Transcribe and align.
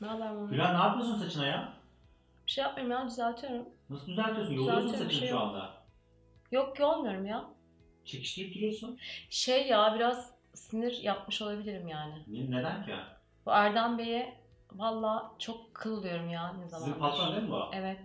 Ne 0.00 0.06
haber 0.08 0.30
Mami? 0.30 0.50
Gülen 0.50 0.74
ne 0.74 0.78
yapıyorsun 0.78 1.18
saçına 1.18 1.46
ya? 1.46 1.72
Bir 2.46 2.50
şey 2.52 2.64
yapmıyorum 2.64 2.92
ya 2.92 3.06
düzeltiyorum. 3.06 3.68
Nasıl 3.90 4.06
düzeltiyorsun? 4.06 4.54
Yoluyorsun 4.54 4.82
Düzeltiyorum, 4.88 4.90
saçını 4.98 5.08
bir 5.08 5.14
şey 5.14 5.28
şu 5.28 5.34
yok. 5.34 5.42
anda. 5.42 5.70
Yok 6.50 6.76
ki 6.76 6.84
olmuyorum 6.84 7.26
ya. 7.26 7.44
Çekiştirip 8.04 8.54
duruyorsun. 8.54 8.98
Şey 9.30 9.66
ya 9.68 9.94
biraz 9.94 10.34
sinir 10.54 11.02
yapmış 11.02 11.42
olabilirim 11.42 11.88
yani. 11.88 12.14
Ne- 12.26 12.50
Neden 12.58 12.84
ki? 12.84 12.94
Bu 13.46 13.50
Erdem 13.50 13.98
Bey'e 13.98 14.34
valla 14.72 15.32
çok 15.38 15.74
kılıyorum 15.74 16.30
ya 16.30 16.52
ne 16.52 16.68
zaman. 16.68 16.84
Sizin 16.84 17.00
patron 17.00 17.32
değil 17.32 17.42
mi 17.42 17.50
bu? 17.50 17.62
Evet. 17.72 18.00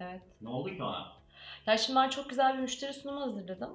Evet. 0.00 0.22
Ne 0.40 0.48
oldu 0.48 0.68
ki 0.76 0.82
ona? 0.82 1.06
Ya 1.66 1.76
şimdi 1.78 1.96
ben 1.98 2.08
çok 2.08 2.30
güzel 2.30 2.54
bir 2.54 2.58
müşteri 2.62 2.92
sunumu 2.92 3.20
hazırladım. 3.20 3.70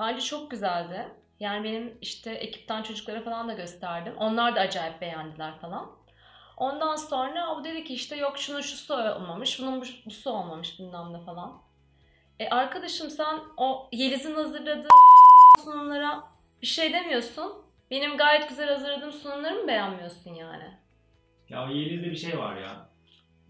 Bence 0.00 0.20
çok 0.20 0.50
güzeldi. 0.50 1.08
Yani 1.40 1.64
benim 1.64 1.98
işte 2.00 2.30
ekipten 2.32 2.82
çocuklara 2.82 3.22
falan 3.22 3.48
da 3.48 3.52
gösterdim. 3.52 4.14
Onlar 4.18 4.56
da 4.56 4.60
acayip 4.60 5.00
beğendiler 5.00 5.58
falan. 5.58 5.90
Ondan 6.56 6.96
sonra 6.96 7.54
o 7.54 7.64
dedi 7.64 7.84
ki 7.84 7.94
işte 7.94 8.16
yok 8.16 8.38
şunun 8.38 8.60
şusu 8.60 8.94
olmamış, 8.94 9.60
bunun 9.60 9.80
bu- 9.80 10.06
busu 10.06 10.30
olmamış 10.30 10.78
bilmem 10.78 11.12
ne 11.12 11.20
falan. 11.20 11.62
E 12.40 12.48
arkadaşım 12.48 13.10
sen 13.10 13.38
o 13.56 13.88
Yeliz'in 13.92 14.34
hazırladığı 14.34 14.88
sunumlara 15.64 16.22
bir 16.62 16.66
şey 16.66 16.92
demiyorsun. 16.92 17.52
Benim 17.90 18.16
gayet 18.16 18.48
güzel 18.48 18.68
hazırladığım 18.68 19.12
sunumlarımı 19.12 19.68
beğenmiyorsun 19.68 20.34
yani. 20.34 20.64
Ya 21.48 21.66
Yeliz'de 21.70 22.10
bir 22.10 22.16
şey 22.16 22.38
var 22.38 22.56
ya. 22.56 22.88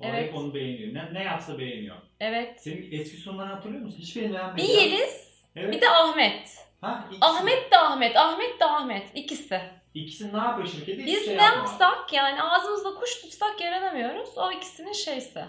O 0.00 0.04
Evet. 0.06 0.28
hep 0.28 0.34
onu 0.34 0.54
beğeniyor. 0.54 0.94
Ne, 0.94 1.14
ne 1.14 1.22
yapsa 1.24 1.58
beğeniyor. 1.58 1.96
Evet. 2.20 2.60
Senin 2.62 2.88
eski 2.92 3.16
sunumlarını 3.16 3.52
hatırlıyor 3.52 3.82
musun? 3.82 3.98
Hiçbirini 3.98 4.28
Bir 4.28 4.34
beğenmedim. 4.34 4.66
Yeliz, 4.80 5.42
Evet. 5.56 5.74
bir 5.74 5.80
de 5.80 5.90
Ahmet. 5.90 6.66
Ha, 6.86 7.04
ikisi. 7.10 7.24
Ahmet 7.24 7.72
de 7.72 7.78
Ahmet, 7.78 8.16
Ahmet 8.16 8.60
de 8.60 8.64
Ahmet. 8.64 9.10
İkisi. 9.14 9.60
İkisi 9.94 10.32
ne 10.32 10.38
yapıyor 10.38 10.68
şirkette? 10.68 11.02
Hiçbir 11.02 11.06
Biz 11.06 11.24
şey 11.24 11.36
ne 11.36 11.42
yapsak 11.42 12.12
yani 12.12 12.42
ağzımızda 12.42 12.94
kuş 12.94 13.20
tutsak 13.22 13.60
yaranamıyoruz. 13.60 14.38
O 14.38 14.52
ikisinin 14.52 14.92
şeysi. 14.92 15.44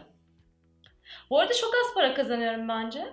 Bu 1.30 1.40
arada 1.40 1.54
çok 1.54 1.74
az 1.86 1.94
para 1.94 2.14
kazanıyorum 2.14 2.68
bence. 2.68 3.06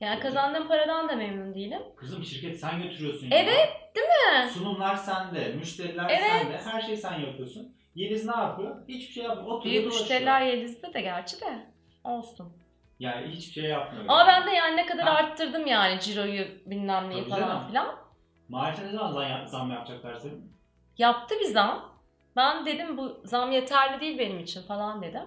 Yani 0.00 0.20
kazandığım 0.20 0.68
paradan 0.68 1.08
da 1.08 1.16
memnun 1.16 1.54
değilim. 1.54 1.82
Kızım 1.96 2.24
şirket 2.24 2.60
sen 2.60 2.82
götürüyorsun 2.82 3.30
Evet, 3.30 3.70
değil 3.94 4.06
mi? 4.06 4.50
Sunumlar 4.50 4.96
sende, 4.96 5.48
müşteriler 5.48 6.06
Evet. 6.10 6.30
sende, 6.30 6.58
her 6.58 6.80
şeyi 6.80 6.96
sen 6.96 7.20
yapıyorsun. 7.20 7.76
Yeliz 7.94 8.26
ne 8.26 8.36
yapıyor? 8.36 8.88
Hiçbir 8.88 9.12
şey 9.12 9.24
yapmıyor. 9.24 9.50
Oturuyor 9.56 9.82
Büyük 9.82 9.92
müşteriler 9.92 10.40
Yeliz'de 10.40 10.94
de 10.94 11.00
gerçi 11.00 11.40
de. 11.40 11.66
Olsun. 12.04 12.52
Yani 13.00 13.26
hiçbir 13.26 13.52
şey 13.62 13.70
yapmıyor. 13.70 14.04
Ama 14.08 14.26
ben 14.26 14.46
de 14.46 14.50
yani 14.50 14.76
ne 14.76 14.86
kadar 14.86 15.04
Ha. 15.06 15.10
arttırdım 15.14 15.66
yani 15.66 16.00
ciroyu 16.00 16.46
bilmem 16.66 17.10
neyi 17.10 17.20
Tabii 17.20 17.30
falan 17.30 17.48
canım. 17.48 17.68
filan. 17.68 17.96
Maaşına 18.48 18.86
ne 18.86 18.92
zaman 18.92 19.12
zam, 19.12 19.46
zam 19.48 19.70
yapacaklar 19.70 20.14
senin? 20.14 20.52
Yaptı 20.98 21.34
bir 21.40 21.44
zam. 21.44 22.00
Ben 22.36 22.66
dedim 22.66 22.96
bu 22.96 23.20
zam 23.24 23.52
yeterli 23.52 24.00
değil 24.00 24.18
benim 24.18 24.38
için 24.38 24.62
falan 24.62 25.02
dedim. 25.02 25.22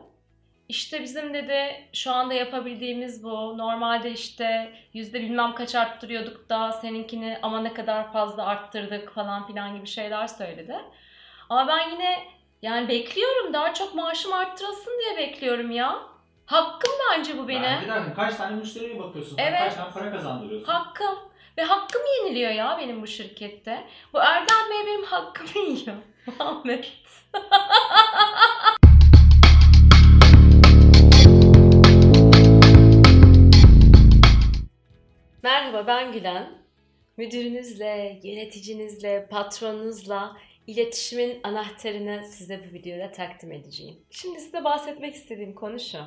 İşte 0.69 1.01
bizim 1.03 1.33
dedi 1.33 1.89
şu 1.93 2.11
anda 2.11 2.33
yapabildiğimiz 2.33 3.23
bu. 3.23 3.57
Normalde 3.57 4.11
işte 4.11 4.73
yüzde 4.93 5.21
bilmem 5.21 5.55
kaç 5.55 5.75
arttırıyorduk 5.75 6.49
da 6.49 6.71
seninkini 6.71 7.39
ama 7.41 7.59
ne 7.59 7.73
kadar 7.73 8.11
fazla 8.13 8.45
arttırdık 8.45 9.13
falan 9.13 9.47
filan 9.47 9.75
gibi 9.75 9.87
şeyler 9.87 10.27
söyledi. 10.27 10.75
Ama 11.49 11.67
ben 11.67 11.89
yine 11.89 12.19
yani 12.61 12.87
bekliyorum 12.89 13.53
daha 13.53 13.73
çok 13.73 13.95
maaşım 13.95 14.33
arttırılsın 14.33 14.99
diye 14.99 15.17
bekliyorum 15.27 15.71
ya. 15.71 16.12
Hakkım 16.45 16.91
bence 17.11 17.37
bu 17.37 17.47
benim. 17.47 17.63
Bence 17.63 17.87
de 18.09 18.13
kaç 18.15 18.35
tane 18.35 18.55
müşteriye 18.55 18.99
bakıyorsun? 18.99 19.37
Evet. 19.37 19.59
Kaç 19.59 19.75
tane 19.75 19.91
para 19.93 20.11
kazandırıyorsun? 20.11 20.67
Hakkım. 20.67 21.19
Ve 21.57 21.61
hakkım 21.63 22.01
yeniliyor 22.19 22.51
ya 22.51 22.77
benim 22.81 23.01
bu 23.01 23.07
şirkette. 23.07 23.87
Bu 24.13 24.19
Erdem 24.19 24.69
Bey 24.71 24.87
benim 24.87 25.03
hakkımı 25.03 25.49
yiyor. 25.67 25.95
Ahmet. 26.39 26.91
Merhaba 35.43 35.87
ben 35.87 36.11
Gülen. 36.11 36.63
Müdürünüzle, 37.17 38.19
yöneticinizle, 38.23 39.27
patronunuzla 39.29 40.37
iletişimin 40.67 41.39
anahtarını 41.43 42.23
size 42.27 42.63
bu 42.69 42.73
videoda 42.73 43.11
takdim 43.11 43.51
edeceğim. 43.51 43.95
Şimdi 44.09 44.39
size 44.39 44.63
bahsetmek 44.63 45.15
istediğim 45.15 45.55
konu 45.55 45.79
şu. 45.79 45.97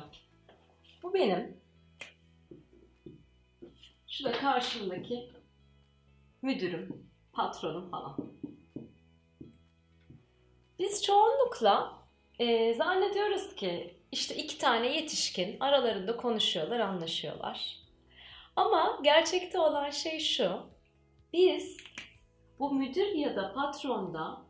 Bu 1.07 1.13
benim 1.13 1.61
şu 4.07 4.23
da 4.23 4.31
karşımdaki 4.31 5.29
müdürüm, 6.41 7.09
patronum 7.33 7.91
falan. 7.91 8.17
Biz 10.79 11.03
çoğunlukla 11.03 11.93
e, 12.39 12.73
zannediyoruz 12.73 13.55
ki 13.55 13.97
işte 14.11 14.35
iki 14.35 14.57
tane 14.57 14.95
yetişkin 14.95 15.59
aralarında 15.59 16.17
konuşuyorlar, 16.17 16.79
anlaşıyorlar. 16.79 17.79
Ama 18.55 18.99
gerçekte 19.03 19.59
olan 19.59 19.89
şey 19.89 20.19
şu. 20.19 20.59
Biz 21.33 21.77
bu 22.59 22.73
müdür 22.73 23.07
ya 23.07 23.35
da 23.35 23.53
patronda 23.53 24.41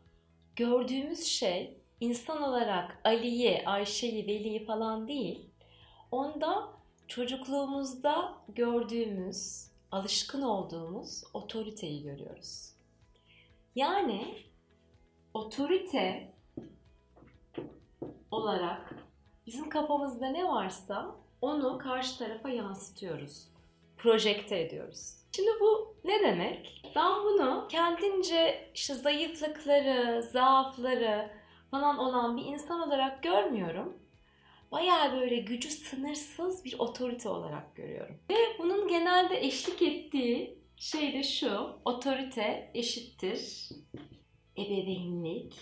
gördüğümüz 0.56 1.24
şey 1.24 1.80
insan 2.00 2.42
olarak 2.42 3.00
Ali'yi, 3.04 3.62
Ayşe'yi, 3.66 4.26
Veli'yi 4.26 4.66
falan 4.66 5.08
değil. 5.08 5.47
Onda 6.10 6.68
çocukluğumuzda 7.08 8.34
gördüğümüz, 8.48 9.70
alışkın 9.92 10.42
olduğumuz 10.42 11.24
otoriteyi 11.34 12.02
görüyoruz. 12.02 12.72
Yani 13.74 14.34
otorite 15.34 16.32
olarak 18.30 18.94
bizim 19.46 19.68
kafamızda 19.68 20.26
ne 20.26 20.48
varsa 20.48 21.16
onu 21.40 21.78
karşı 21.78 22.18
tarafa 22.18 22.48
yansıtıyoruz. 22.48 23.48
Projekte 23.96 24.60
ediyoruz. 24.60 25.14
Şimdi 25.32 25.50
bu 25.60 25.96
ne 26.04 26.20
demek? 26.20 26.82
Ben 26.96 27.24
bunu 27.24 27.66
kendince 27.68 28.70
işte 28.74 28.94
zayıflıkları, 28.94 30.22
zaafları 30.22 31.30
falan 31.70 31.98
olan 31.98 32.36
bir 32.36 32.44
insan 32.44 32.88
olarak 32.88 33.22
görmüyorum 33.22 33.98
bayağı 34.72 35.12
böyle 35.12 35.36
gücü 35.36 35.70
sınırsız 35.70 36.64
bir 36.64 36.78
otorite 36.78 37.28
olarak 37.28 37.76
görüyorum. 37.76 38.18
Ve 38.30 38.34
bunun 38.58 38.88
genelde 38.88 39.40
eşlik 39.46 39.82
ettiği 39.82 40.58
şey 40.76 41.12
de 41.12 41.22
şu. 41.22 41.80
Otorite 41.84 42.70
eşittir 42.74 43.68
ebeveynlik. 44.56 45.54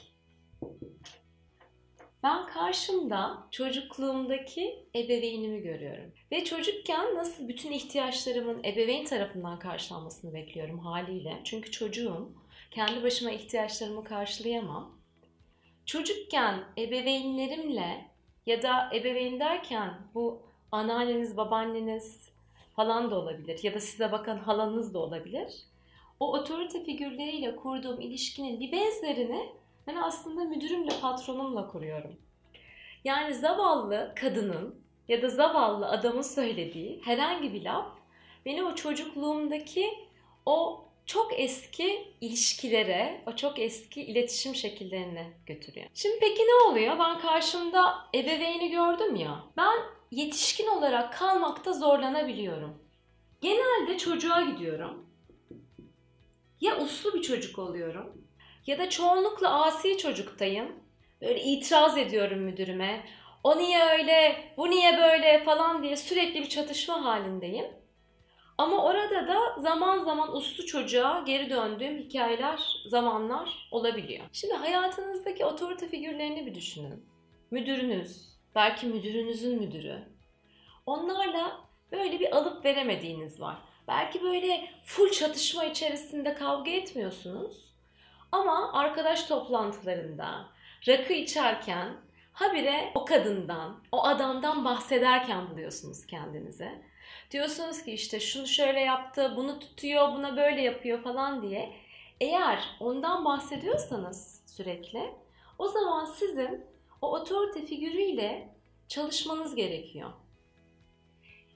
Ben 2.22 2.46
karşımda 2.46 3.48
çocukluğumdaki 3.50 4.88
ebeveynimi 4.96 5.62
görüyorum. 5.62 6.12
Ve 6.32 6.44
çocukken 6.44 7.14
nasıl 7.14 7.48
bütün 7.48 7.72
ihtiyaçlarımın 7.72 8.64
ebeveyn 8.64 9.04
tarafından 9.04 9.58
karşılanmasını 9.58 10.34
bekliyorum 10.34 10.78
haliyle. 10.78 11.40
Çünkü 11.44 11.70
çocuğum. 11.70 12.32
Kendi 12.70 13.02
başıma 13.02 13.30
ihtiyaçlarımı 13.30 14.04
karşılayamam. 14.04 14.98
Çocukken 15.86 16.64
ebeveynlerimle 16.78 18.15
ya 18.46 18.62
da 18.62 18.90
ebeveyn 18.94 19.40
derken 19.40 19.94
bu 20.14 20.42
anneanneniz, 20.72 21.36
babaanneniz 21.36 22.30
falan 22.76 23.10
da 23.10 23.18
olabilir 23.18 23.60
ya 23.62 23.74
da 23.74 23.80
size 23.80 24.12
bakan 24.12 24.38
halanız 24.38 24.94
da 24.94 24.98
olabilir. 24.98 25.62
O 26.20 26.32
otorite 26.32 26.84
figürleriyle 26.84 27.56
kurduğum 27.56 28.00
ilişkinin 28.00 28.60
bir 28.60 28.72
benzerini 28.72 29.52
ben 29.86 29.96
aslında 29.96 30.44
müdürümle, 30.44 30.92
patronumla 31.00 31.68
kuruyorum. 31.68 32.16
Yani 33.04 33.34
zavallı 33.34 34.12
kadının 34.20 34.80
ya 35.08 35.22
da 35.22 35.28
zavallı 35.28 35.88
adamın 35.88 36.22
söylediği 36.22 37.00
herhangi 37.04 37.52
bir 37.52 37.64
laf 37.64 37.86
beni 38.46 38.64
o 38.64 38.74
çocukluğumdaki 38.74 39.90
o 40.46 40.85
çok 41.06 41.40
eski 41.40 42.14
ilişkilere, 42.20 43.22
o 43.26 43.36
çok 43.36 43.58
eski 43.58 44.02
iletişim 44.02 44.54
şekillerine 44.54 45.32
götürüyor. 45.46 45.86
Şimdi 45.94 46.18
peki 46.20 46.42
ne 46.42 46.70
oluyor? 46.70 46.98
Ben 46.98 47.18
karşımda 47.18 47.94
ebeveyni 48.14 48.70
gördüm 48.70 49.16
ya. 49.16 49.44
Ben 49.56 49.78
yetişkin 50.10 50.66
olarak 50.66 51.12
kalmakta 51.12 51.72
zorlanabiliyorum. 51.72 52.82
Genelde 53.40 53.98
çocuğa 53.98 54.40
gidiyorum. 54.40 55.06
Ya 56.60 56.80
uslu 56.80 57.14
bir 57.14 57.22
çocuk 57.22 57.58
oluyorum 57.58 58.26
ya 58.66 58.78
da 58.78 58.90
çoğunlukla 58.90 59.64
asi 59.64 59.98
çocuktayım. 59.98 60.72
Böyle 61.20 61.42
itiraz 61.42 61.98
ediyorum 61.98 62.38
müdürüme. 62.38 63.06
O 63.44 63.58
niye 63.58 63.84
öyle, 63.84 64.36
bu 64.56 64.70
niye 64.70 64.98
böyle 64.98 65.44
falan 65.44 65.82
diye 65.82 65.96
sürekli 65.96 66.42
bir 66.42 66.48
çatışma 66.48 67.04
halindeyim. 67.04 67.66
Ama 68.58 68.84
orada 68.84 69.28
da 69.28 69.60
zaman 69.60 69.98
zaman 69.98 70.36
uslu 70.36 70.66
çocuğa 70.66 71.22
geri 71.26 71.50
döndüğüm 71.50 71.98
hikayeler, 71.98 72.60
zamanlar 72.86 73.68
olabiliyor. 73.70 74.24
Şimdi 74.32 74.54
hayatınızdaki 74.54 75.44
otorite 75.44 75.88
figürlerini 75.88 76.46
bir 76.46 76.54
düşünün. 76.54 77.06
Müdürünüz, 77.50 78.38
belki 78.54 78.86
müdürünüzün 78.86 79.58
müdürü. 79.58 80.02
Onlarla 80.86 81.60
böyle 81.92 82.20
bir 82.20 82.36
alıp 82.36 82.64
veremediğiniz 82.64 83.40
var. 83.40 83.56
Belki 83.88 84.22
böyle 84.22 84.70
full 84.84 85.10
çatışma 85.10 85.64
içerisinde 85.64 86.34
kavga 86.34 86.70
etmiyorsunuz. 86.70 87.74
Ama 88.32 88.72
arkadaş 88.72 89.24
toplantılarında, 89.24 90.46
rakı 90.88 91.12
içerken 91.12 91.88
habire 92.32 92.92
o 92.94 93.04
kadından, 93.04 93.84
o 93.92 94.04
adamdan 94.04 94.64
bahsederken 94.64 95.50
buluyorsunuz 95.50 96.06
kendinizi. 96.06 96.82
Diyorsunuz 97.30 97.82
ki 97.82 97.92
işte 97.92 98.20
şunu 98.20 98.46
şöyle 98.46 98.80
yaptı, 98.80 99.32
bunu 99.36 99.58
tutuyor, 99.58 100.12
buna 100.12 100.36
böyle 100.36 100.62
yapıyor 100.62 101.02
falan 101.02 101.42
diye. 101.42 101.72
Eğer 102.20 102.58
ondan 102.80 103.24
bahsediyorsanız 103.24 104.42
sürekli 104.46 105.14
o 105.58 105.68
zaman 105.68 106.04
sizin 106.04 106.64
o 107.02 107.12
otorite 107.12 107.66
figürüyle 107.66 108.48
çalışmanız 108.88 109.54
gerekiyor. 109.54 110.12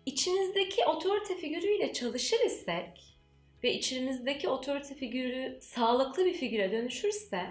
İçinizdeki 0.07 0.87
otorite 0.87 1.37
figürüyle 1.37 1.93
çalışır 1.93 2.41
isek 2.47 3.17
ve 3.65 3.75
içimizdeki 3.75 4.49
otorite 4.49 4.95
figürü 4.95 5.59
sağlıklı 5.61 6.25
bir 6.25 6.35
figüre 6.35 6.73
dönüşürse 6.73 7.47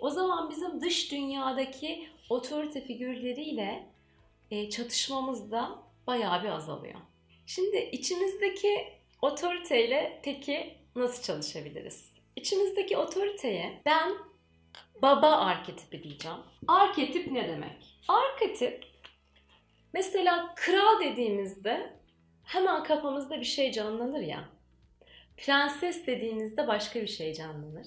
o 0.00 0.10
zaman 0.10 0.50
bizim 0.50 0.80
dış 0.80 1.12
dünyadaki 1.12 2.08
otorite 2.30 2.80
figürleriyle 2.80 3.86
e, 4.50 4.70
çatışmamız 4.70 5.50
da 5.50 5.78
bayağı 6.06 6.42
bir 6.42 6.48
azalıyor. 6.48 7.00
Şimdi 7.48 7.76
içimizdeki 7.92 8.88
otoriteyle 9.22 10.20
peki 10.22 10.74
nasıl 10.96 11.22
çalışabiliriz? 11.22 12.12
İçimizdeki 12.36 12.96
otoriteye 12.96 13.82
ben 13.86 14.12
baba 15.02 15.30
arketipi 15.30 16.02
diyeceğim. 16.02 16.36
Arketip 16.68 17.32
ne 17.32 17.48
demek? 17.48 18.00
Arketip 18.08 18.84
mesela 19.92 20.54
kral 20.56 21.00
dediğimizde 21.00 21.92
hemen 22.44 22.82
kafamızda 22.82 23.40
bir 23.40 23.46
şey 23.46 23.72
canlanır 23.72 24.20
ya. 24.20 24.48
Prenses 25.36 26.06
dediğinizde 26.06 26.68
başka 26.68 27.02
bir 27.02 27.08
şey 27.08 27.34
canlanır. 27.34 27.86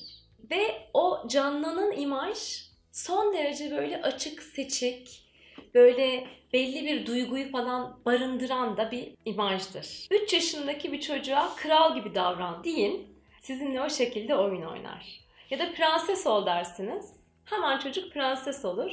Ve 0.52 0.90
o 0.94 1.28
canlanan 1.28 1.92
imaj 1.92 2.66
son 2.92 3.34
derece 3.34 3.72
böyle 3.72 4.02
açık, 4.02 4.44
seçik, 4.44 5.31
böyle 5.76 6.28
belli 6.54 6.86
bir 6.86 7.06
duyguyu 7.06 7.52
falan 7.52 8.00
barındıran 8.06 8.78
da 8.78 8.92
bir 8.92 9.14
imajdır. 9.26 10.08
3 10.12 10.34
yaşındaki 10.34 10.92
bir 10.92 11.02
çocuğa 11.02 11.56
kral 11.56 11.96
gibi 11.96 12.16
davran 12.16 12.64
deyin, 12.64 13.18
sizinle 13.42 13.82
o 13.82 13.90
şekilde 13.90 14.36
oyun 14.36 14.62
oynar. 14.62 15.22
Ya 15.50 15.60
da 15.60 15.74
prenses 15.74 16.28
ol 16.28 16.46
dersiniz, 16.46 17.14
hemen 17.46 17.80
çocuk 17.80 18.14
prenses 18.14 18.66
olur 18.66 18.92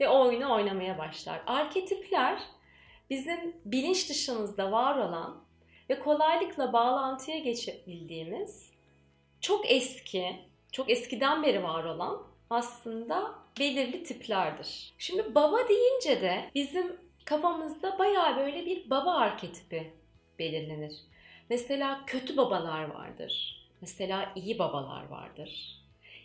ve 0.00 0.08
o 0.08 0.26
oyunu 0.26 0.54
oynamaya 0.54 0.98
başlar. 0.98 1.40
Arketipler 1.46 2.38
bizim 3.10 3.56
bilinç 3.64 4.10
dışımızda 4.10 4.72
var 4.72 4.98
olan 4.98 5.44
ve 5.90 5.98
kolaylıkla 5.98 6.72
bağlantıya 6.72 7.38
geçebildiğimiz 7.38 8.70
çok 9.40 9.70
eski, 9.70 10.36
çok 10.72 10.90
eskiden 10.90 11.42
beri 11.42 11.62
var 11.62 11.84
olan 11.84 12.22
aslında 12.50 13.34
belirli 13.60 14.02
tiplerdir. 14.02 14.92
Şimdi 14.98 15.34
baba 15.34 15.68
deyince 15.68 16.22
de 16.22 16.50
bizim 16.54 16.96
kafamızda 17.24 17.98
bayağı 17.98 18.36
böyle 18.36 18.66
bir 18.66 18.90
baba 18.90 19.14
arketipi 19.14 19.92
belirlenir. 20.38 20.94
Mesela 21.50 22.00
kötü 22.06 22.36
babalar 22.36 22.84
vardır. 22.84 23.64
Mesela 23.80 24.32
iyi 24.36 24.58
babalar 24.58 25.08
vardır. 25.08 25.78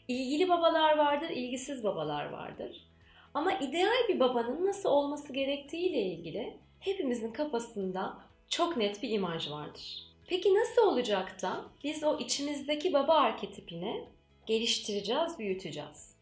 İlgili 0.08 0.50
babalar 0.50 0.98
vardır, 0.98 1.30
ilgisiz 1.30 1.84
babalar 1.84 2.30
vardır. 2.30 2.88
Ama 3.34 3.54
ideal 3.54 4.08
bir 4.10 4.20
babanın 4.20 4.66
nasıl 4.66 4.90
olması 4.90 5.34
gerektiği 5.34 5.90
ile 5.90 6.02
ilgili 6.02 6.58
hepimizin 6.80 7.32
kafasında 7.32 8.18
çok 8.50 8.78
net 8.78 9.04
bir 9.04 9.10
imaj 9.10 9.52
vardır. 9.52 10.04
Peki 10.28 10.54
nasıl 10.54 10.82
olacak 10.82 11.42
da 11.42 11.66
biz 11.84 12.04
o 12.04 12.20
içimizdeki 12.20 12.94
baba 12.94 13.14
arketipini 13.14 14.04
geliştireceğiz, 14.46 15.40
büyüteceğiz? 15.40 16.13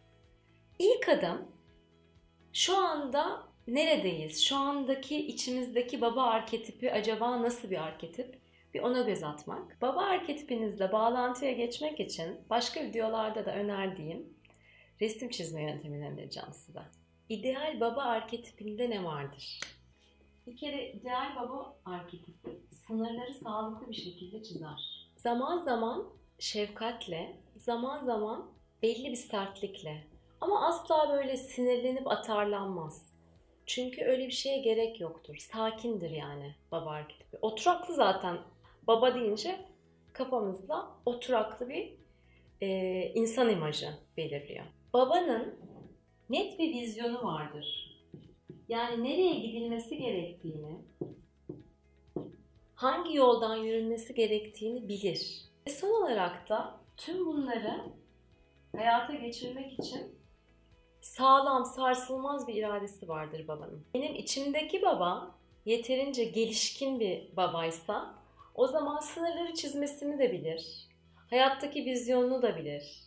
İlk 0.82 1.10
adım 1.10 1.48
şu 2.54 2.78
anda 2.78 3.44
neredeyiz? 3.68 4.44
Şu 4.44 4.56
andaki 4.56 5.28
içimizdeki 5.28 6.02
baba 6.02 6.24
arketipi 6.24 6.92
acaba 6.92 7.42
nasıl 7.42 7.70
bir 7.70 7.84
arketip? 7.84 8.40
Bir 8.74 8.80
ona 8.80 9.02
göz 9.02 9.24
atmak. 9.24 9.82
Baba 9.82 10.02
arketipinizle 10.02 10.92
bağlantıya 10.92 11.52
geçmek 11.52 12.00
için 12.00 12.40
başka 12.50 12.84
videolarda 12.84 13.46
da 13.46 13.56
önerdiğim 13.56 14.34
resim 15.02 15.30
çizme 15.30 15.64
yöntemini 15.64 16.08
önereceğim 16.08 16.54
size. 16.54 16.82
İdeal 17.30 17.80
baba 17.80 18.02
arketipinde 18.02 18.90
ne 18.90 19.04
vardır? 19.04 19.60
Bir 20.48 20.58
kere 20.58 20.92
ideal 20.92 21.36
baba 21.36 21.78
arketipi 21.86 22.50
sınırları 22.88 23.34
sağlıklı 23.34 23.90
bir 23.90 23.96
şekilde 23.96 24.44
çizer. 24.44 25.10
Zaman 25.18 25.60
zaman 25.60 26.10
şefkatle, 26.40 27.38
zaman 27.58 28.06
zaman 28.06 28.52
belli 28.84 29.12
bir 29.12 29.16
sertlikle 29.16 30.11
ama 30.42 30.68
asla 30.68 31.14
böyle 31.14 31.38
sinirlenip 31.38 32.08
atarlanmaz. 32.08 33.12
Çünkü 33.66 34.06
öyle 34.06 34.28
bir 34.28 34.32
şeye 34.32 34.58
gerek 34.58 35.02
yoktur. 35.02 35.38
Sakindir 35.38 36.10
yani 36.10 36.56
baba 36.72 36.90
arketipi. 36.90 37.38
Oturaklı 37.42 37.94
zaten 37.94 38.38
baba 38.88 39.16
deyince 39.16 39.60
kafamızda 40.14 40.88
oturaklı 41.06 41.70
bir 41.70 41.94
e, 42.62 42.68
insan 43.16 43.50
imajı 43.50 43.90
belirliyor. 44.18 44.66
Babanın 44.94 45.56
net 46.30 46.60
bir 46.60 46.74
vizyonu 46.74 47.24
vardır. 47.24 47.92
Yani 48.70 49.04
nereye 49.04 49.40
gidilmesi 49.40 49.98
gerektiğini, 49.98 50.78
hangi 52.76 53.18
yoldan 53.18 53.56
yürünmesi 53.56 54.14
gerektiğini 54.16 54.88
bilir. 54.88 55.46
Ve 55.68 55.72
son 55.72 56.04
olarak 56.04 56.50
da 56.50 56.80
tüm 56.98 57.26
bunları 57.26 57.82
hayata 58.76 59.14
geçirmek 59.14 59.80
için 59.80 60.21
sağlam, 61.02 61.66
sarsılmaz 61.66 62.48
bir 62.48 62.54
iradesi 62.54 63.08
vardır 63.08 63.48
babanın. 63.48 63.86
Benim 63.94 64.16
içimdeki 64.16 64.82
baba 64.82 65.36
yeterince 65.66 66.24
gelişkin 66.24 67.00
bir 67.00 67.38
babaysa 67.38 68.16
o 68.56 68.68
zaman 68.68 69.00
sınırları 69.00 69.54
çizmesini 69.54 70.20
de 70.20 70.32
bilir. 70.32 70.88
Hayattaki 71.30 71.86
vizyonunu 71.86 72.42
da 72.42 72.58
bilir. 72.58 73.02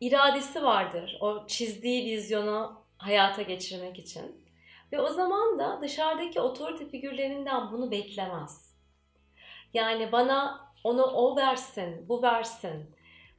İradesi 0.00 0.62
vardır 0.62 1.18
o 1.20 1.46
çizdiği 1.46 2.04
vizyonu 2.04 2.82
hayata 2.98 3.42
geçirmek 3.42 3.98
için. 3.98 4.44
Ve 4.92 5.00
o 5.00 5.08
zaman 5.08 5.58
da 5.58 5.78
dışarıdaki 5.82 6.40
otorite 6.40 6.88
figürlerinden 6.88 7.72
bunu 7.72 7.90
beklemez. 7.90 8.74
Yani 9.74 10.12
bana 10.12 10.68
onu 10.84 11.02
o 11.02 11.36
versin, 11.36 12.08
bu 12.08 12.22
versin, 12.22 12.90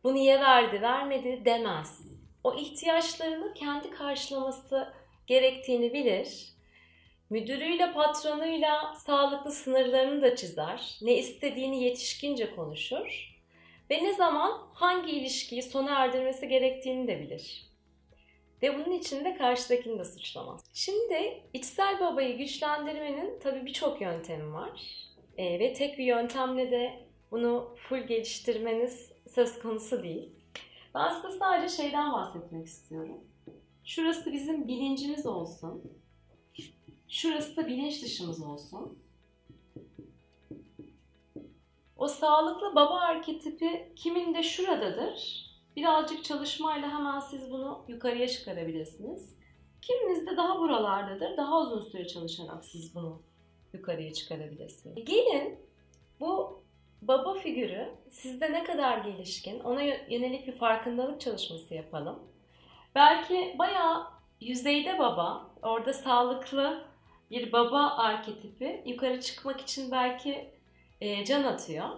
bu 0.04 0.14
niye 0.14 0.40
verdi, 0.40 0.82
vermedi 0.82 1.42
demez. 1.46 2.15
O 2.46 2.56
ihtiyaçlarını 2.56 3.54
kendi 3.54 3.90
karşılaması 3.90 4.94
gerektiğini 5.28 5.94
bilir. 5.94 6.48
Müdürüyle, 7.30 7.94
patronuyla 7.94 8.96
sağlıklı 8.96 9.52
sınırlarını 9.52 10.22
da 10.22 10.36
çizer. 10.36 11.00
Ne 11.02 11.14
istediğini 11.14 11.84
yetişkince 11.84 12.56
konuşur. 12.56 13.36
Ve 13.92 14.04
ne 14.04 14.14
zaman 14.14 14.68
hangi 14.74 15.12
ilişkiyi 15.12 15.64
sona 15.64 16.00
erdirmesi 16.00 16.48
gerektiğini 16.48 17.08
de 17.08 17.20
bilir. 17.20 17.72
Ve 18.62 18.76
bunun 18.76 18.92
için 18.92 19.26
de 19.26 19.38
karşıdakini 19.38 20.00
de 20.00 20.06
suçlamaz. 20.06 20.64
Şimdi 20.74 21.44
içsel 21.54 22.00
babayı 22.00 22.38
güçlendirmenin 22.38 23.40
tabii 23.40 23.66
birçok 23.66 24.02
yöntemi 24.02 24.54
var. 24.54 24.82
E, 25.38 25.60
ve 25.60 25.74
tek 25.74 25.98
bir 25.98 26.06
yöntemle 26.06 26.72
de 26.72 26.94
bunu 27.32 27.76
full 27.90 28.00
geliştirmeniz 28.00 29.12
söz 29.36 29.60
konusu 29.60 30.04
değil. 30.04 30.35
Ben 30.96 31.10
size 31.10 31.38
sadece 31.40 31.76
şeyden 31.76 32.14
bahsetmek 32.14 32.68
istiyorum. 32.68 33.18
Şurası 33.84 34.34
bizim 34.34 34.68
bilincimiz 34.68 35.26
olsun. 35.26 35.92
Şurası 37.08 37.56
da 37.56 37.68
bilinç 37.68 38.04
dışımız 38.04 38.42
olsun. 38.42 39.00
O 41.98 42.08
sağlıklı 42.08 42.76
baba 42.76 43.00
arketipi 43.00 43.92
kiminde 43.96 44.44
şuradadır. 44.44 45.46
Birazcık 45.76 46.24
çalışmayla 46.24 46.90
hemen 46.90 47.20
siz 47.20 47.52
bunu 47.52 47.86
yukarıya 47.88 48.28
çıkarabilirsiniz. 48.28 49.36
Kiminizde 49.82 50.38
daha 50.38 50.60
buralardadır. 50.60 51.38
Daha 51.38 51.62
uzun 51.62 51.82
süre 51.82 52.08
çalışarak 52.08 52.66
siz 52.66 52.96
bunu 52.96 53.22
yukarıya 53.74 54.14
çıkarabilirsiniz. 54.14 55.06
Gelin 55.06 55.60
bu 56.20 56.65
baba 57.08 57.34
figürü 57.34 57.90
sizde 58.12 58.54
ne 58.54 58.64
kadar 58.64 58.98
gelişkin 58.98 59.60
ona 59.60 59.82
yönelik 59.82 60.48
bir 60.48 60.52
farkındalık 60.52 61.22
çalışması 61.22 61.74
yapalım. 61.74 62.20
Belki 62.96 63.56
bayağı 63.60 64.04
yüzeyde 64.42 65.00
baba, 65.00 65.48
orada 65.62 65.94
sağlıklı 65.94 66.86
bir 67.32 67.52
baba 67.52 67.90
arketipi 67.98 68.82
yukarı 68.86 69.22
çıkmak 69.22 69.62
için 69.62 69.92
belki 69.92 70.50
e, 71.02 71.26
can 71.26 71.44
atıyor. 71.44 71.90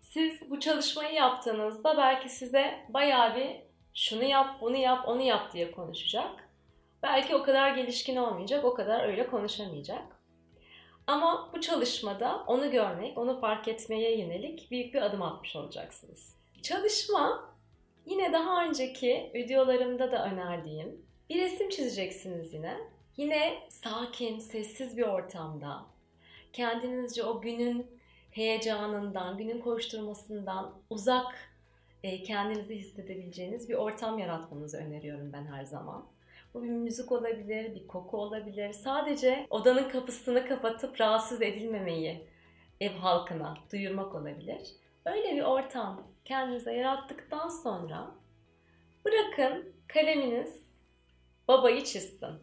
Siz 0.00 0.50
bu 0.50 0.60
çalışmayı 0.60 1.14
yaptığınızda 1.14 1.96
belki 1.96 2.28
size 2.28 2.86
bayağı 2.88 3.36
bir 3.36 3.56
şunu 3.94 4.24
yap, 4.24 4.60
bunu 4.60 4.76
yap, 4.76 5.08
onu 5.08 5.22
yap 5.22 5.52
diye 5.52 5.70
konuşacak. 5.70 6.48
Belki 7.02 7.36
o 7.36 7.42
kadar 7.42 7.76
gelişkin 7.76 8.16
olmayacak, 8.16 8.64
o 8.64 8.74
kadar 8.74 9.04
öyle 9.04 9.26
konuşamayacak. 9.26 10.15
Ama 11.06 11.50
bu 11.54 11.60
çalışmada 11.60 12.44
onu 12.46 12.70
görmek, 12.70 13.18
onu 13.18 13.40
fark 13.40 13.68
etmeye 13.68 14.18
yönelik 14.18 14.70
büyük 14.70 14.94
bir 14.94 15.02
adım 15.02 15.22
atmış 15.22 15.56
olacaksınız. 15.56 16.36
Çalışma 16.62 17.54
yine 18.06 18.32
daha 18.32 18.64
önceki 18.64 19.30
videolarımda 19.34 20.12
da 20.12 20.24
önerdiğim 20.26 21.06
Bir 21.30 21.40
resim 21.40 21.68
çizeceksiniz 21.68 22.54
yine. 22.54 22.76
Yine 23.16 23.58
sakin, 23.68 24.38
sessiz 24.38 24.96
bir 24.96 25.02
ortamda. 25.02 25.86
Kendinizce 26.52 27.24
o 27.24 27.40
günün 27.40 27.86
heyecanından, 28.30 29.38
günün 29.38 29.60
koşturmasından 29.60 30.74
uzak 30.90 31.56
e, 32.02 32.22
kendinizi 32.22 32.76
hissedebileceğiniz 32.76 33.68
bir 33.68 33.74
ortam 33.74 34.18
yaratmanızı 34.18 34.76
öneriyorum 34.76 35.32
ben 35.32 35.46
her 35.46 35.64
zaman. 35.64 36.06
Bu 36.56 36.62
bir 36.62 36.68
müzik 36.68 37.12
olabilir, 37.12 37.74
bir 37.74 37.86
koku 37.86 38.16
olabilir. 38.16 38.72
Sadece 38.72 39.46
odanın 39.50 39.88
kapısını 39.88 40.48
kapatıp 40.48 41.00
rahatsız 41.00 41.42
edilmemeyi 41.42 42.26
ev 42.80 42.92
halkına 42.92 43.58
duyurmak 43.72 44.14
olabilir. 44.14 44.60
Öyle 45.04 45.36
bir 45.36 45.42
ortam 45.42 46.10
kendinize 46.24 46.72
yarattıktan 46.72 47.48
sonra 47.48 48.14
bırakın 49.04 49.72
kaleminiz 49.88 50.62
babayı 51.48 51.84
çizsin. 51.84 52.34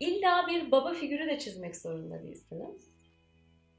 İlla 0.00 0.46
bir 0.48 0.70
baba 0.70 0.92
figürü 0.92 1.26
de 1.26 1.38
çizmek 1.38 1.76
zorunda 1.76 2.22
değilsiniz. 2.22 2.88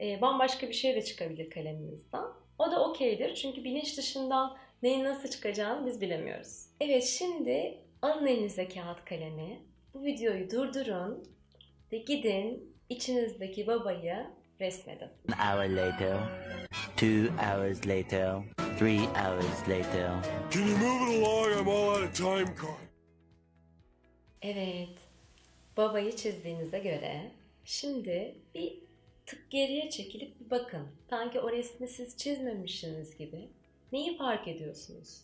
E, 0.01 0.21
bambaşka 0.21 0.67
bir 0.67 0.73
şey 0.73 0.95
de 0.95 1.01
çıkabilir 1.01 1.49
kaleminizden. 1.49 2.25
O 2.59 2.71
da 2.71 2.89
okeydir 2.89 3.35
çünkü 3.35 3.63
bilinç 3.63 3.97
dışından 3.97 4.57
neyin 4.83 5.03
nasıl 5.03 5.29
çıkacağını 5.29 5.85
biz 5.85 6.01
bilemiyoruz. 6.01 6.65
Evet 6.81 7.03
şimdi 7.03 7.86
alın 8.01 8.27
elinize 8.27 8.67
kağıt 8.69 9.05
kalemi. 9.05 9.61
Bu 9.93 10.03
videoyu 10.03 10.51
durdurun 10.51 11.27
ve 11.91 11.97
gidin 11.97 12.75
içinizdeki 12.89 13.67
babayı 13.67 14.27
resmedin. 14.61 15.09
An 15.27 15.57
hour 15.57 15.69
later, 15.69 16.17
two 16.97 17.33
hours 17.37 17.87
later, 17.87 18.41
three 18.79 18.99
hours 18.99 19.69
later. 19.69 20.11
Can 20.51 20.61
you 20.67 20.77
move 20.77 21.17
it 21.17 21.25
along? 21.25 21.59
I'm 21.59 21.67
all 21.67 21.89
out 21.89 22.03
of 22.03 22.15
time 22.15 22.45
card. 22.45 22.87
Evet, 24.41 24.97
babayı 25.77 26.15
çizdiğinize 26.15 26.79
göre 26.79 27.31
şimdi 27.65 28.35
bir 28.55 28.79
tık 29.25 29.49
geriye 29.51 29.89
çekilip 29.89 30.39
bir 30.39 30.49
bakın. 30.49 30.87
Sanki 31.09 31.39
o 31.39 31.51
resmi 31.51 31.87
siz 31.87 32.17
çizmemişsiniz 32.17 33.17
gibi. 33.17 33.49
Neyi 33.91 34.17
fark 34.17 34.47
ediyorsunuz? 34.47 35.21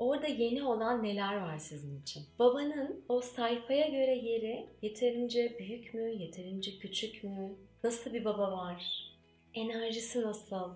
Orada 0.00 0.26
yeni 0.26 0.62
olan 0.62 1.02
neler 1.02 1.36
var 1.36 1.58
sizin 1.58 2.02
için? 2.02 2.22
Babanın 2.38 3.04
o 3.08 3.20
sayfaya 3.20 3.88
göre 3.88 4.16
yeri 4.16 4.66
yeterince 4.82 5.56
büyük 5.58 5.94
mü, 5.94 6.10
yeterince 6.10 6.78
küçük 6.78 7.24
mü? 7.24 7.54
Nasıl 7.84 8.12
bir 8.12 8.24
baba 8.24 8.52
var? 8.52 9.10
Enerjisi 9.54 10.22
nasıl? 10.22 10.70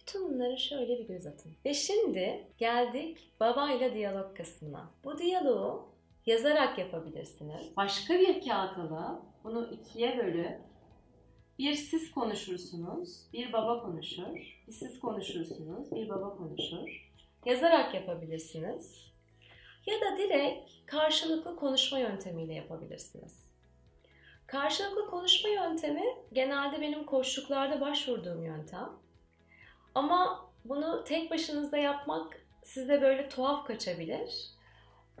Bütün 0.00 0.28
bunları 0.28 0.58
şöyle 0.58 0.98
bir 0.98 1.08
göz 1.08 1.26
atın. 1.26 1.52
Ve 1.64 1.74
şimdi 1.74 2.44
geldik 2.58 3.18
babayla 3.40 3.94
diyalog 3.94 4.36
kısmına. 4.36 4.90
Bu 5.04 5.18
diyaloğu 5.18 5.88
yazarak 6.26 6.78
yapabilirsiniz. 6.78 7.76
Başka 7.76 8.14
bir 8.14 8.44
kağıt 8.44 8.78
alıp 8.78 9.22
bunu 9.44 9.70
ikiye 9.72 10.18
bölüp 10.18 10.60
bir 11.58 11.74
siz 11.74 12.10
konuşursunuz, 12.10 13.26
bir 13.32 13.52
baba 13.52 13.82
konuşur. 13.82 14.62
Bir 14.66 14.72
siz 14.72 15.00
konuşursunuz, 15.00 15.92
bir 15.92 16.08
baba 16.08 16.36
konuşur. 16.36 17.13
Yazarak 17.44 17.94
yapabilirsiniz. 17.94 19.12
Ya 19.86 20.00
da 20.00 20.16
direkt 20.18 20.70
karşılıklı 20.86 21.56
konuşma 21.56 21.98
yöntemiyle 21.98 22.54
yapabilirsiniz. 22.54 23.44
Karşılıklı 24.46 25.06
konuşma 25.06 25.50
yöntemi 25.50 26.04
genelde 26.32 26.80
benim 26.80 27.06
koştuklarda 27.06 27.80
başvurduğum 27.80 28.44
yöntem. 28.44 28.90
Ama 29.94 30.50
bunu 30.64 31.04
tek 31.04 31.30
başınızda 31.30 31.76
yapmak 31.76 32.46
size 32.62 33.02
böyle 33.02 33.28
tuhaf 33.28 33.66
kaçabilir. 33.66 34.50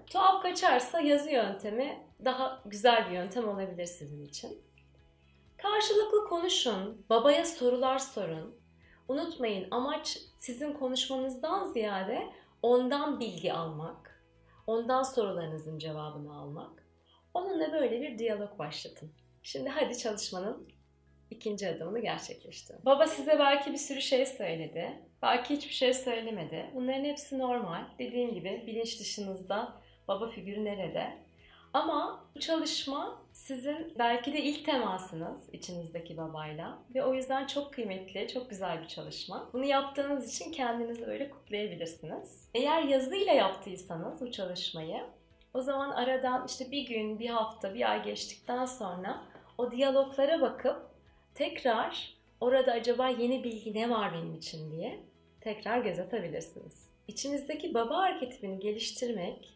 Tuhaf 0.06 0.42
kaçarsa 0.42 1.00
yazı 1.00 1.30
yöntemi 1.30 2.06
daha 2.24 2.62
güzel 2.66 3.06
bir 3.06 3.14
yöntem 3.14 3.48
olabilir 3.48 3.86
sizin 3.86 4.26
için. 4.26 4.62
Karşılıklı 5.56 6.28
konuşun, 6.28 7.06
babaya 7.10 7.44
sorular 7.46 7.98
sorun. 7.98 8.63
Unutmayın 9.08 9.68
amaç 9.70 10.18
sizin 10.38 10.72
konuşmanızdan 10.72 11.72
ziyade 11.72 12.32
ondan 12.62 13.20
bilgi 13.20 13.52
almak, 13.52 14.24
ondan 14.66 15.02
sorularınızın 15.02 15.78
cevabını 15.78 16.36
almak. 16.36 16.84
Onunla 17.34 17.72
böyle 17.72 18.00
bir 18.00 18.18
diyalog 18.18 18.58
başlatın. 18.58 19.12
Şimdi 19.42 19.68
hadi 19.68 19.98
çalışmanın 19.98 20.68
ikinci 21.30 21.68
adımını 21.68 21.98
gerçekleştirin. 21.98 22.80
Baba 22.84 23.06
size 23.06 23.38
belki 23.38 23.72
bir 23.72 23.78
sürü 23.78 24.00
şey 24.00 24.26
söyledi. 24.26 25.02
Belki 25.22 25.56
hiçbir 25.56 25.74
şey 25.74 25.94
söylemedi. 25.94 26.70
Bunların 26.74 27.04
hepsi 27.04 27.38
normal. 27.38 27.84
Dediğim 27.98 28.34
gibi 28.34 28.64
bilinç 28.66 29.00
dışınızda 29.00 29.80
baba 30.08 30.28
figürü 30.28 30.64
nerede? 30.64 31.18
Ama 31.72 32.26
bu 32.34 32.40
çalışma 32.40 33.23
sizin 33.46 33.92
belki 33.98 34.32
de 34.32 34.42
ilk 34.42 34.64
temasınız 34.64 35.48
içinizdeki 35.52 36.16
babayla 36.16 36.78
ve 36.94 37.04
o 37.04 37.14
yüzden 37.14 37.46
çok 37.46 37.72
kıymetli, 37.72 38.28
çok 38.28 38.50
güzel 38.50 38.82
bir 38.82 38.88
çalışma. 38.88 39.50
Bunu 39.52 39.64
yaptığınız 39.64 40.34
için 40.34 40.52
kendinizi 40.52 41.06
böyle 41.06 41.30
kutlayabilirsiniz. 41.30 42.48
Eğer 42.54 42.82
yazıyla 42.82 43.32
yaptıysanız 43.32 44.20
bu 44.20 44.30
çalışmayı 44.30 45.02
o 45.54 45.60
zaman 45.60 45.90
aradan 45.90 46.46
işte 46.46 46.70
bir 46.70 46.86
gün, 46.86 47.18
bir 47.18 47.28
hafta, 47.28 47.74
bir 47.74 47.90
ay 47.90 48.02
geçtikten 48.02 48.64
sonra 48.64 49.22
o 49.58 49.70
diyaloglara 49.70 50.40
bakıp 50.40 50.76
tekrar 51.34 52.14
orada 52.40 52.72
acaba 52.72 53.08
yeni 53.08 53.44
bilgi 53.44 53.74
ne 53.74 53.90
var 53.90 54.12
benim 54.14 54.34
için 54.34 54.72
diye 54.72 55.00
tekrar 55.40 55.78
göz 55.78 55.98
atabilirsiniz. 55.98 56.88
İçinizdeki 57.08 57.74
baba 57.74 57.96
arketipini 57.96 58.60
geliştirmek 58.60 59.54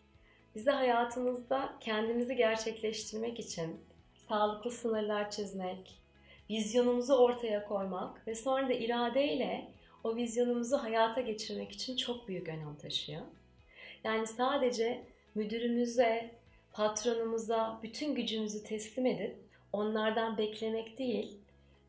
bize 0.59 0.71
hayatımızda 0.71 1.73
kendimizi 1.81 2.37
gerçekleştirmek 2.37 3.41
için 3.41 3.81
sağlıklı 4.29 4.71
sınırlar 4.71 5.31
çizmek, 5.31 6.01
vizyonumuzu 6.51 7.15
ortaya 7.15 7.65
koymak 7.65 8.27
ve 8.27 8.35
sonra 8.35 8.69
da 8.69 8.73
iradeyle 8.73 9.69
o 10.05 10.17
vizyonumuzu 10.17 10.77
hayata 10.77 11.21
geçirmek 11.21 11.73
için 11.73 11.97
çok 11.97 12.29
büyük 12.29 12.49
önem 12.49 12.77
taşıyor. 12.77 13.23
Yani 14.05 14.27
sadece 14.27 15.05
müdürümüze, 15.35 16.35
patronumuza 16.73 17.81
bütün 17.83 18.15
gücümüzü 18.15 18.63
teslim 18.63 19.07
edip 19.07 19.37
onlardan 19.73 20.39
beklemek 20.39 20.99
değil, 20.99 21.39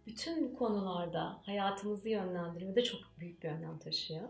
bütün 0.07 0.55
konularda 0.55 1.39
hayatımızı 1.43 2.09
yönlendirmede 2.09 2.83
çok 2.83 3.01
büyük 3.19 3.43
bir 3.43 3.49
önem 3.49 3.77
taşıyor. 3.77 4.29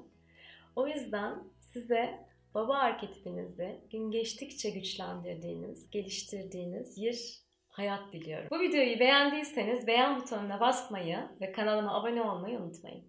O 0.75 0.88
yüzden 0.88 1.36
size 1.74 2.28
baba 2.53 2.75
arketipinizi 2.75 3.82
gün 3.91 4.12
geçtikçe 4.12 4.70
güçlendirdiğiniz, 4.70 5.89
geliştirdiğiniz 5.89 6.98
bir 6.98 7.50
hayat 7.70 8.13
diliyorum. 8.13 8.48
Bu 8.51 8.60
videoyu 8.60 9.00
beğendiyseniz 9.00 9.88
beğen 9.88 10.20
butonuna 10.20 10.60
basmayı 10.60 11.29
ve 11.41 11.51
kanalıma 11.51 12.00
abone 12.00 12.22
olmayı 12.22 12.60
unutmayın. 12.60 13.09